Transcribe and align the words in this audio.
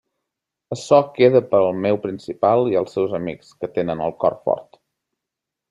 Açò 0.75 0.97
queda 1.17 1.41
per 1.51 1.59
al 1.65 1.77
meu 1.83 1.99
principal 2.07 2.71
i 2.73 2.79
els 2.81 2.97
seus 2.97 3.13
amics, 3.21 3.55
que 3.61 3.71
tenen 3.77 4.03
el 4.09 4.17
cor 4.25 4.39
fort. 4.49 4.83